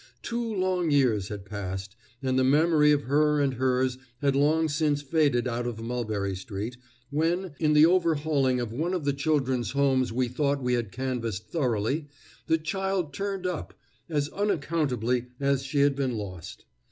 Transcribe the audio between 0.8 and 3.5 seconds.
years had passed, and the memory of her